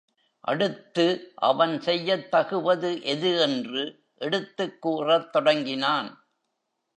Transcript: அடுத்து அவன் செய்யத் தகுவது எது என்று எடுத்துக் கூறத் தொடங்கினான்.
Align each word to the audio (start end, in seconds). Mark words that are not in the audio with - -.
அடுத்து 0.39 1.31
அவன் 1.35 1.81
செய்யத் 1.81 2.31
தகுவது 2.31 3.01
எது 3.03 3.39
என்று 3.39 4.03
எடுத்துக் 4.15 4.81
கூறத் 4.81 5.31
தொடங்கினான். 5.31 6.25